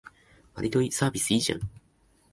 [0.55, 1.59] わりとサービスいいじゃん